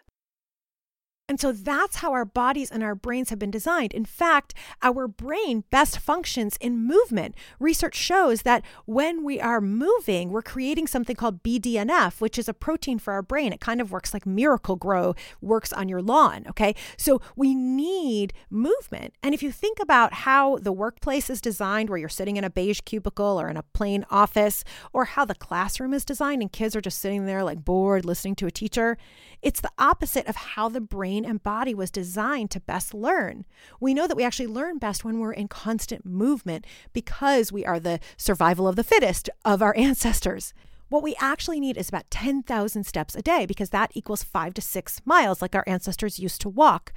[1.27, 3.93] And so that's how our bodies and our brains have been designed.
[3.93, 7.33] In fact, our brain best functions in movement.
[7.59, 12.53] Research shows that when we are moving, we're creating something called BDNF, which is a
[12.53, 13.51] protein for our brain.
[13.51, 16.45] It kind of works like Miracle-Gro works on your lawn.
[16.47, 16.75] Okay.
[16.95, 19.15] So we need movement.
[19.23, 22.51] And if you think about how the workplace is designed, where you're sitting in a
[22.51, 26.75] beige cubicle or in a plain office, or how the classroom is designed and kids
[26.75, 28.95] are just sitting there like bored listening to a teacher,
[29.41, 33.45] it's the opposite of how the brain and body was designed to best learn.
[33.79, 37.79] We know that we actually learn best when we're in constant movement because we are
[37.79, 40.53] the survival of the fittest of our ancestors.
[40.89, 44.61] What we actually need is about 10,000 steps a day because that equals five to
[44.61, 46.93] six miles, like our ancestors used to walk.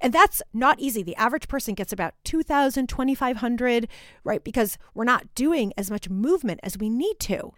[0.00, 1.02] And that's not easy.
[1.02, 3.88] The average person gets about 2,000, 2,500,
[4.24, 4.42] right?
[4.42, 7.52] Because we're not doing as much movement as we need to.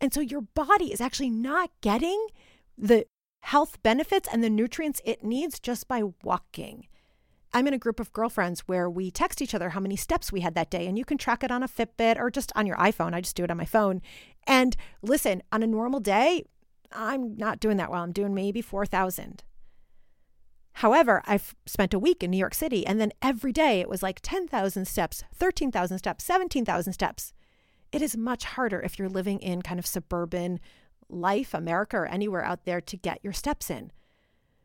[0.00, 2.26] And so your body is actually not getting
[2.76, 3.06] the
[3.44, 6.86] health benefits and the nutrients it needs just by walking.
[7.52, 10.40] I'm in a group of girlfriends where we text each other how many steps we
[10.40, 12.76] had that day, and you can track it on a Fitbit or just on your
[12.76, 13.12] iPhone.
[13.12, 14.00] I just do it on my phone.
[14.46, 16.46] And listen, on a normal day,
[16.90, 18.02] I'm not doing that well.
[18.02, 19.44] I'm doing maybe 4,000.
[20.78, 24.02] However, I've spent a week in New York City, and then every day it was
[24.02, 27.34] like 10,000 steps, 13,000 steps, 17,000 steps.
[27.92, 30.60] It is much harder if you're living in kind of suburban
[31.20, 33.90] life, America, or anywhere out there to get your steps in.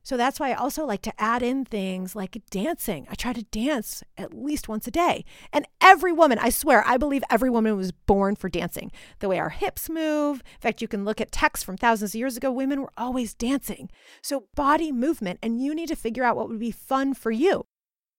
[0.02, 3.06] So that's why I also like to add in things like dancing.
[3.12, 5.26] I try to dance at least once a day.
[5.54, 8.92] And every woman, I swear, I believe every woman was born for dancing.
[9.20, 10.38] The way our hips move.
[10.38, 13.34] In fact, you can look at texts from thousands of years ago, women were always
[13.34, 13.90] dancing.
[14.22, 17.66] So body movement, and you need to figure out what would be fun for you.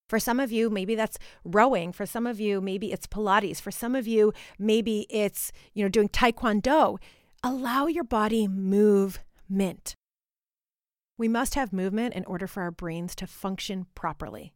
[0.09, 1.93] For some of you, maybe that's rowing.
[1.93, 3.61] For some of you, maybe it's Pilates.
[3.61, 6.99] For some of you, maybe it's, you know, doing Taekwondo
[7.43, 9.21] allow your body move
[9.51, 9.95] movement.
[11.19, 14.55] We must have movement in order for our brains to function properly.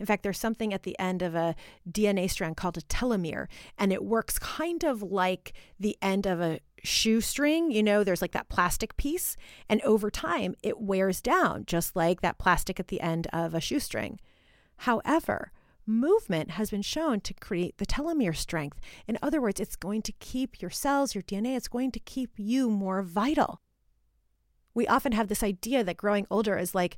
[0.00, 1.54] In fact, there's something at the end of a
[1.90, 3.46] DNA strand called a telomere,
[3.78, 7.70] and it works kind of like the end of a shoestring.
[7.70, 9.36] You know, there's like that plastic piece,
[9.68, 13.60] and over time it wears down, just like that plastic at the end of a
[13.60, 14.18] shoestring.
[14.78, 15.52] However,
[15.86, 18.80] movement has been shown to create the telomere strength.
[19.06, 22.32] In other words, it's going to keep your cells, your DNA, it's going to keep
[22.36, 23.60] you more vital.
[24.74, 26.96] We often have this idea that growing older is like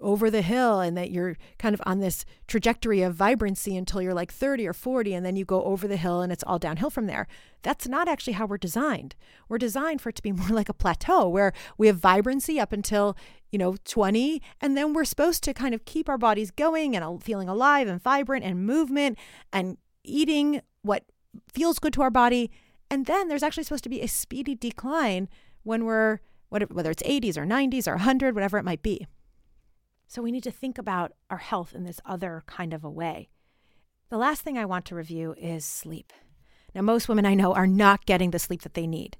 [0.00, 4.14] over the hill and that you're kind of on this trajectory of vibrancy until you're
[4.14, 6.90] like 30 or 40 and then you go over the hill and it's all downhill
[6.90, 7.26] from there.
[7.62, 9.14] That's not actually how we're designed.
[9.48, 12.72] We're designed for it to be more like a plateau where we have vibrancy up
[12.72, 13.16] until,
[13.50, 17.22] you know, 20 and then we're supposed to kind of keep our bodies going and
[17.22, 19.18] feeling alive and vibrant and movement
[19.52, 21.04] and eating what
[21.52, 22.50] feels good to our body.
[22.90, 25.28] And then there's actually supposed to be a speedy decline
[25.62, 29.06] when we're whether it's 80s or 90s or 100, whatever it might be.
[30.06, 33.28] So we need to think about our health in this other kind of a way.
[34.08, 36.12] The last thing I want to review is sleep.
[36.74, 39.16] Now, most women I know are not getting the sleep that they need,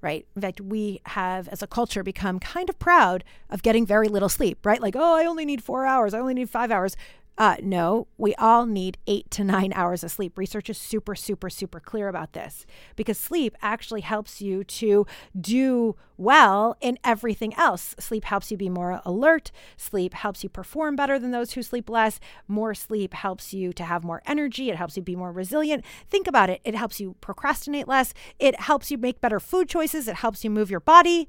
[0.00, 0.26] right?
[0.34, 4.28] In fact, we have, as a culture, become kind of proud of getting very little
[4.28, 4.80] sleep, right?
[4.80, 6.96] Like, oh, I only need four hours, I only need five hours.
[7.38, 10.38] Uh, no, we all need eight to nine hours of sleep.
[10.38, 12.64] Research is super, super, super clear about this
[12.96, 15.06] because sleep actually helps you to
[15.38, 17.94] do well in everything else.
[17.98, 19.52] Sleep helps you be more alert.
[19.76, 22.18] Sleep helps you perform better than those who sleep less.
[22.48, 24.70] More sleep helps you to have more energy.
[24.70, 25.84] It helps you be more resilient.
[26.08, 26.62] Think about it.
[26.64, 28.14] It helps you procrastinate less.
[28.38, 30.08] It helps you make better food choices.
[30.08, 31.28] It helps you move your body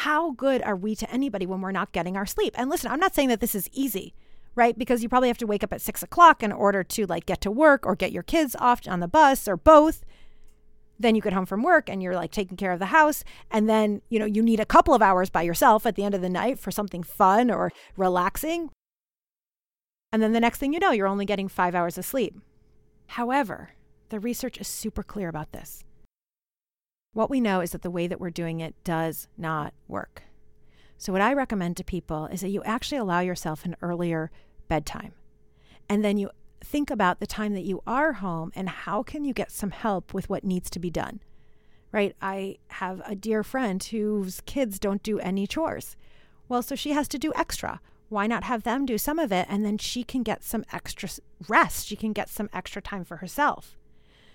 [0.00, 2.54] how good are we to anybody when we're not getting our sleep?
[2.58, 4.12] And listen, I'm not saying that this is easy
[4.56, 4.76] right?
[4.76, 7.40] Because you probably have to wake up at six o'clock in order to like get
[7.42, 10.04] to work or get your kids off on the bus or both.
[10.98, 13.22] Then you get home from work and you're like taking care of the house.
[13.50, 16.14] And then, you know, you need a couple of hours by yourself at the end
[16.14, 18.70] of the night for something fun or relaxing.
[20.10, 22.34] And then the next thing you know, you're only getting five hours of sleep.
[23.08, 23.72] However,
[24.08, 25.84] the research is super clear about this.
[27.12, 30.22] What we know is that the way that we're doing it does not work.
[30.98, 34.30] So, what I recommend to people is that you actually allow yourself an earlier
[34.68, 35.12] bedtime.
[35.88, 36.30] And then you
[36.60, 40.14] think about the time that you are home and how can you get some help
[40.14, 41.20] with what needs to be done.
[41.92, 42.16] Right?
[42.20, 45.96] I have a dear friend whose kids don't do any chores.
[46.48, 47.80] Well, so she has to do extra.
[48.08, 51.08] Why not have them do some of it and then she can get some extra
[51.48, 51.86] rest?
[51.86, 53.75] She can get some extra time for herself.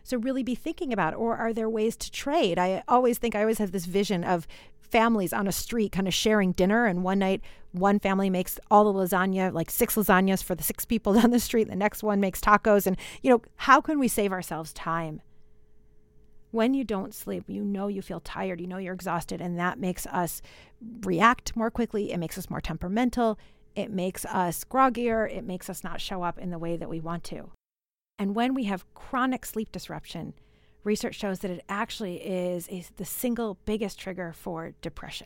[0.03, 2.57] So, really be thinking about, or are there ways to trade?
[2.57, 4.47] I always think, I always have this vision of
[4.91, 6.85] families on a street kind of sharing dinner.
[6.85, 7.41] And one night,
[7.71, 11.39] one family makes all the lasagna, like six lasagnas for the six people down the
[11.39, 11.69] street.
[11.69, 12.85] The next one makes tacos.
[12.85, 15.21] And, you know, how can we save ourselves time?
[16.51, 19.79] When you don't sleep, you know you feel tired, you know you're exhausted, and that
[19.79, 20.41] makes us
[21.05, 22.11] react more quickly.
[22.11, 23.39] It makes us more temperamental.
[23.73, 25.31] It makes us groggier.
[25.33, 27.51] It makes us not show up in the way that we want to.
[28.21, 30.35] And when we have chronic sleep disruption,
[30.83, 35.25] research shows that it actually is, is the single biggest trigger for depression.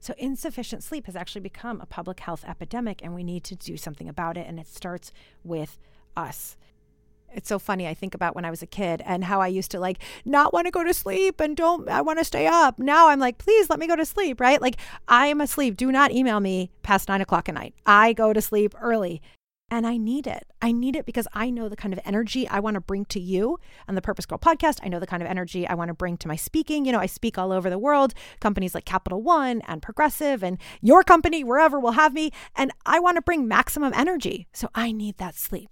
[0.00, 3.78] So, insufficient sleep has actually become a public health epidemic, and we need to do
[3.78, 4.46] something about it.
[4.46, 5.78] And it starts with
[6.14, 6.58] us.
[7.32, 7.88] It's so funny.
[7.88, 10.52] I think about when I was a kid and how I used to like not
[10.52, 12.78] want to go to sleep and don't, I want to stay up.
[12.78, 14.60] Now I'm like, please let me go to sleep, right?
[14.60, 14.76] Like,
[15.08, 15.78] I am asleep.
[15.78, 17.74] Do not email me past nine o'clock at night.
[17.86, 19.22] I go to sleep early.
[19.70, 20.46] And I need it.
[20.60, 23.18] I need it because I know the kind of energy I want to bring to
[23.18, 23.58] you
[23.88, 24.78] on the Purpose Girl podcast.
[24.82, 26.84] I know the kind of energy I want to bring to my speaking.
[26.84, 30.58] You know, I speak all over the world, companies like Capital One and Progressive and
[30.80, 32.30] your company, wherever will have me.
[32.54, 34.46] And I want to bring maximum energy.
[34.52, 35.70] So I need that sleep.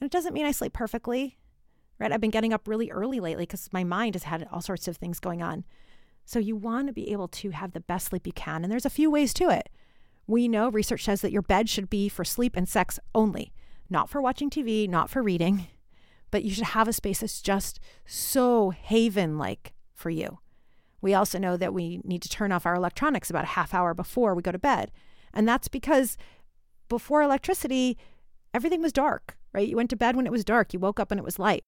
[0.00, 1.38] And it doesn't mean I sleep perfectly,
[1.98, 2.12] right?
[2.12, 4.96] I've been getting up really early lately because my mind has had all sorts of
[4.96, 5.64] things going on.
[6.24, 8.62] So you want to be able to have the best sleep you can.
[8.62, 9.70] And there's a few ways to it.
[10.28, 13.52] We know research says that your bed should be for sleep and sex only,
[13.88, 15.66] not for watching TV, not for reading,
[16.30, 20.38] but you should have a space that's just so haven like for you.
[21.00, 23.94] We also know that we need to turn off our electronics about a half hour
[23.94, 24.92] before we go to bed.
[25.32, 26.18] And that's because
[26.90, 27.96] before electricity,
[28.52, 29.66] everything was dark, right?
[29.66, 31.62] You went to bed when it was dark, you woke up when it was light.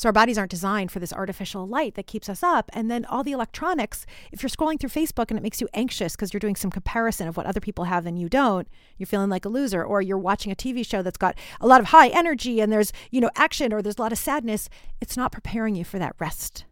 [0.00, 2.70] So our bodies aren't designed for this artificial light that keeps us up.
[2.72, 6.16] And then all the electronics, if you're scrolling through Facebook and it makes you anxious
[6.16, 9.28] because you're doing some comparison of what other people have and you don't, you're feeling
[9.28, 12.08] like a loser, or you're watching a TV show that's got a lot of high
[12.08, 14.70] energy and there's, you know, action or there's a lot of sadness,
[15.02, 16.64] it's not preparing you for that rest.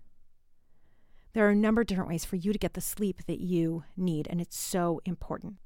[1.35, 3.85] There are a number of different ways for you to get the sleep that you
[3.95, 5.57] need, and it's so important.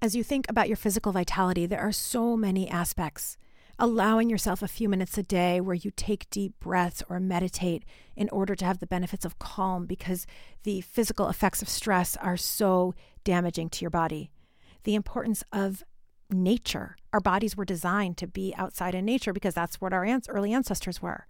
[0.00, 3.38] As you think about your physical vitality, there are so many aspects
[3.78, 7.84] allowing yourself a few minutes a day where you take deep breaths or meditate
[8.16, 10.26] in order to have the benefits of calm because
[10.64, 12.94] the physical effects of stress are so
[13.24, 14.30] damaging to your body.
[14.84, 15.82] The importance of
[16.30, 16.96] nature.
[17.12, 21.02] Our bodies were designed to be outside in nature because that's what our early ancestors
[21.02, 21.26] were.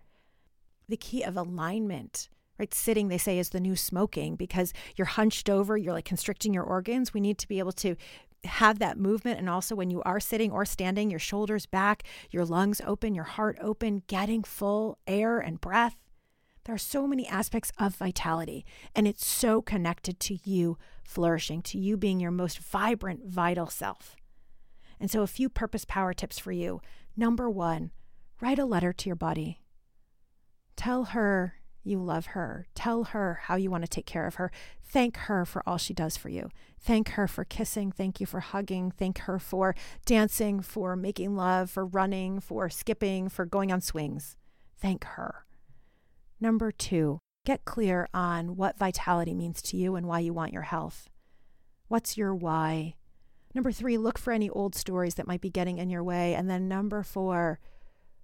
[0.89, 2.29] The key of alignment,
[2.59, 2.73] right?
[2.73, 6.65] Sitting, they say, is the new smoking because you're hunched over, you're like constricting your
[6.65, 7.15] organs.
[7.15, 7.97] We need to be able to
[8.45, 9.39] have that movement.
[9.39, 13.25] And also, when you are sitting or standing, your shoulders back, your lungs open, your
[13.25, 15.97] heart open, getting full air and breath.
[16.65, 18.65] There are so many aspects of vitality,
[18.95, 24.15] and it's so connected to you flourishing, to you being your most vibrant, vital self.
[25.01, 26.81] And so, a few purpose power tips for you.
[27.17, 27.91] Number one,
[28.41, 29.61] write a letter to your body.
[30.77, 31.55] Tell her
[31.85, 32.67] you love her.
[32.75, 34.51] Tell her how you want to take care of her.
[34.83, 36.49] Thank her for all she does for you.
[36.81, 37.93] Thank her for kissing.
[37.93, 38.91] Thank you for hugging.
[38.91, 39.75] Thank her for
[40.05, 44.37] dancing, for making love, for running, for skipping, for going on swings.
[44.79, 45.45] Thank her.
[46.41, 50.63] Number two, get clear on what vitality means to you and why you want your
[50.63, 51.09] health.
[51.89, 52.95] What's your why?
[53.55, 56.35] Number three, look for any old stories that might be getting in your way.
[56.35, 57.61] And then number four,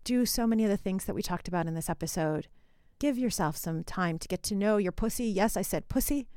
[0.04, 2.48] do so many of the things that we talked about in this episode.
[2.99, 5.26] Give yourself some time to get to know your pussy.
[5.26, 6.28] Yes, I said pussy.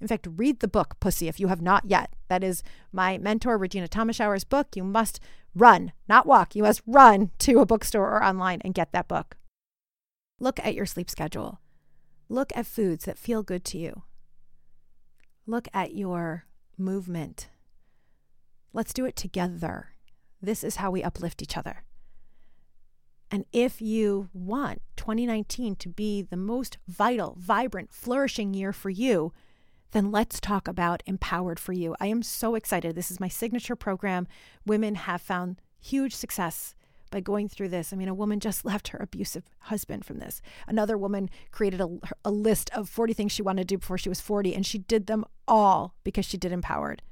[0.00, 2.14] In fact, read the book Pussy if you have not yet.
[2.28, 4.68] That is my mentor, Regena Thomashauer's book.
[4.74, 5.20] You must
[5.54, 6.56] run, not walk.
[6.56, 9.36] You must run to a bookstore or online and get that book.
[10.38, 11.60] Look at your sleep schedule.
[12.30, 14.04] Look at foods that feel good to you.
[15.46, 16.46] Look at your
[16.78, 17.48] movement
[18.72, 19.94] Let's do it together.
[20.40, 21.82] This is how we uplift each other.
[23.30, 29.32] And if you want 2019 to be the most vital, vibrant, flourishing year for you,
[29.92, 31.96] then let's talk about Empowered for You.
[32.00, 32.94] I am so excited.
[32.94, 34.26] This is my signature program.
[34.66, 36.74] Women have found huge success
[37.10, 37.92] by going through this.
[37.92, 40.40] I mean, a woman just left her abusive husband from this.
[40.66, 44.08] Another woman created a, a list of 40 things she wanted to do before she
[44.08, 47.02] was 40, and she did them all because she did Empowered.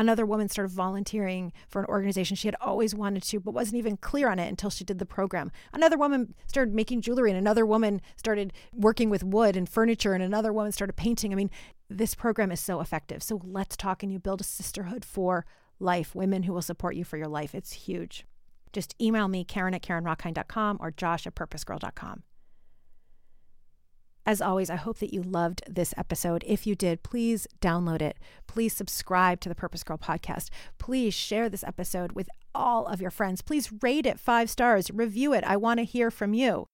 [0.00, 3.98] Another woman started volunteering for an organization she had always wanted to, but wasn't even
[3.98, 5.52] clear on it until she did the program.
[5.74, 10.22] Another woman started making jewelry, and another woman started working with wood and furniture, and
[10.22, 11.32] another woman started painting.
[11.32, 11.50] I mean,
[11.90, 13.22] this program is so effective.
[13.22, 15.44] So let's talk and you build a sisterhood for
[15.78, 17.54] life, women who will support you for your life.
[17.54, 18.24] It's huge.
[18.72, 22.22] Just email me, Karen at KarenRockine.com or Josh at PurposeGirl.com.
[24.30, 26.44] As always, I hope that you loved this episode.
[26.46, 28.16] If you did, please download it.
[28.46, 30.50] Please subscribe to the Purpose Girl podcast.
[30.78, 33.42] Please share this episode with all of your friends.
[33.42, 35.42] Please rate it five stars, review it.
[35.42, 36.68] I want to hear from you.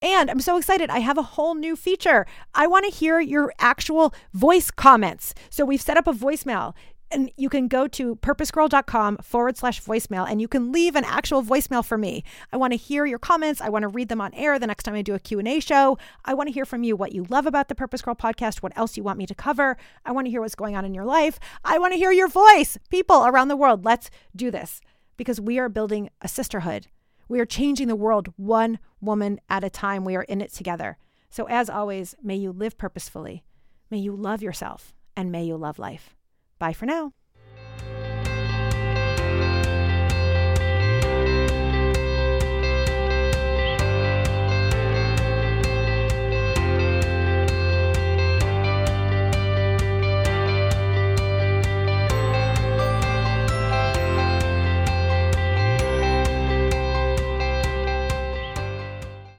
[0.00, 0.90] And I'm so excited.
[0.90, 2.24] I have a whole new feature.
[2.54, 5.34] I want to hear your actual voice comments.
[5.50, 6.74] So we've set up a voicemail
[7.10, 11.42] and you can go to purposegirl.com forward slash voicemail and you can leave an actual
[11.42, 12.22] voicemail for me.
[12.52, 13.60] I want to hear your comments.
[13.60, 15.98] I want to read them on air the next time i do a q&a show.
[16.24, 18.76] I want to hear from you what you love about the purpose girl podcast what
[18.76, 19.76] else you want me to cover.
[20.04, 21.38] I want to hear what's going on in your life.
[21.64, 22.78] I want to hear your voice.
[22.90, 24.80] People around the world let's do this
[25.16, 26.86] because we are building a sisterhood.
[27.28, 30.04] We are changing the world one woman at a time.
[30.04, 30.98] We are in it together.
[31.28, 33.44] So as always may you live purposefully.
[33.90, 36.14] May you love yourself and may you love life
[36.60, 37.19] Bye for now.